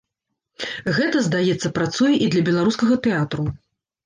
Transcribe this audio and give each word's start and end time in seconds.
Гэта, 0.99 1.21
здаецца, 1.27 1.71
працуе 1.77 2.11
і 2.25 2.31
для 2.37 2.43
беларускага 2.49 2.99
тэатру. 3.07 3.49